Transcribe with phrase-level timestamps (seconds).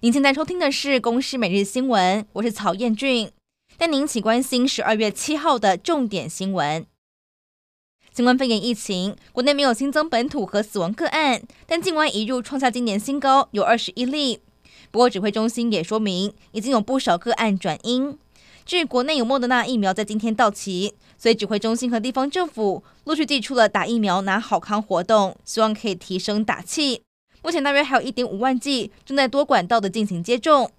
[0.00, 3.32] 您现在收听的是《公视每日新闻》，我是曹彦俊，
[3.76, 6.86] 带您一起关心十二月七号的重点新闻。
[8.14, 14.38] 新冠肺炎疫情，国内没有新增本土和死亡个案，但境外移入创下今年新高，有二十一例。
[14.92, 18.16] 不过指挥中心也说明，已经有不少个案转阴。
[18.64, 27.02] 至于国内有莫德纳疫苗在今天到期，所以指挥中心和地方政府陆续祭出了打疫苗拿好康活动，希望可以提升打气。
[27.48, 30.70] 目前大约还有一点五万剂正在多管道的进行接种。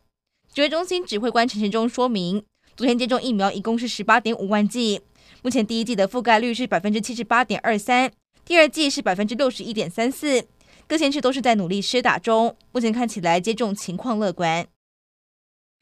[0.54, 2.46] 指挥中心指挥官陈时中说明，
[2.78, 5.02] 昨天接种疫苗一共是十八点五万剂，
[5.42, 8.12] 目前第一剂的覆盖率是百分之七十八点二三，
[8.46, 10.46] 第二剂是百分之六十一点三四，
[10.86, 14.68] 各县市都是在努力施打中，目前看起来接种情况乐观。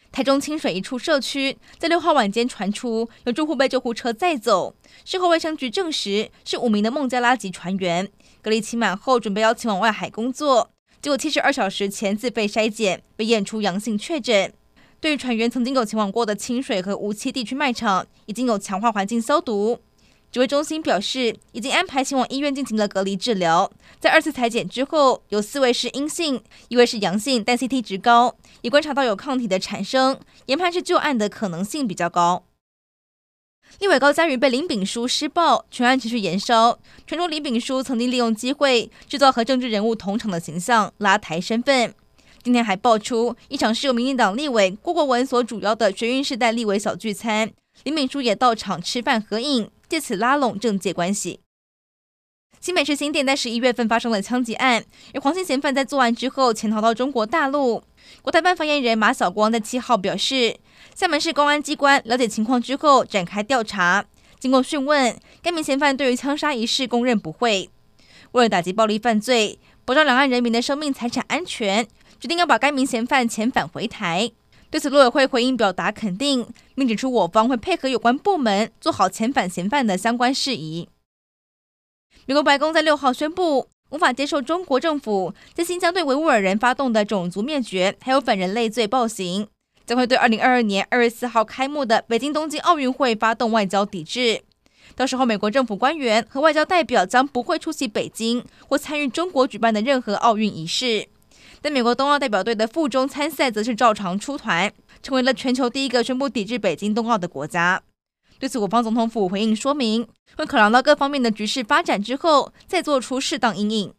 [0.10, 8.10] 台中清水一处社区在六号晚间传出有住户被救护车载走，事后卫生局证实是五名的孟加拉籍船员。
[8.42, 10.72] 隔离期满后，准备要前往外海工作，
[11.08, 14.52] 结果七十二小时前自费筛检被验出阳性确诊。
[15.00, 19.80] 对于船员曾经有前往过的清水和无期地区卖场，已经有强化环境消毒。
[20.34, 23.72] 指挥中心表示，已经安排前往医院进行了隔离治疗。
[24.02, 32.44] 在二次采检之后，有四位是阴性，一位是阳性，但 CT 值高，也观察到有抗体的产生，研判是旧案的可能性比较高。
[33.80, 36.80] 立委高嘉瑜被林炳书施暴，全案持续延烧。
[37.06, 41.94] 传出林炳书曾经利用机会制造和政治人物同场的形象，拉抬身份。
[42.42, 47.52] 今天还爆出一场是由民进党立委郭国文所主要的学运世代立委小聚餐，
[47.84, 51.42] 林炳书也到场吃饭合影，借此拉拢政界关系。
[52.60, 57.84] 新北市新店在十一月份发生了枪击案，而黄姓嫌犯在作案之后潜逃到中国大陆。
[58.22, 60.58] 国台办发言人马晓光在七号表示。
[60.96, 64.04] 厦门市公安机关了解情况之后展开调查，
[64.40, 67.70] 经过讯问，该名嫌犯对于枪杀一事供认不讳。
[68.32, 71.86] 为了打击暴力犯罪，保障两岸人民的生命财产安全，
[72.20, 74.32] 决定要把该名嫌犯遣返回台。
[74.72, 80.90] 对此，陆委会回应表达肯定，并指出我方会配合有关部门做好遣返嫌犯的相关事宜。
[82.28, 89.48] 美国白宫在六号宣布，无法接受中国政府在新疆对维吾尔人发动的种族灭绝还有反人类罪暴行。
[89.86, 94.42] 将会对二零二二年二月四号开幕的北京冬季奥运会发动外交抵制。
[94.94, 101.08] 到时候，美国政府官员和外交代表将不会出席北京或参与中国举办的任何奥运仪式。
[101.62, 104.70] 但美国冬奥代表队的附中参赛则是照常出团，
[105.02, 107.82] 成为了全球第一个宣布抵制北京冬奥的国家。
[108.40, 113.94] 对此，我方总统府回应说明，会考量到各方面的局势发展之后，再做出适当应应。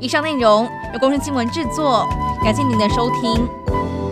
[0.00, 2.06] 以上内容由公视新闻制作，
[2.44, 4.07] 感谢您的收听。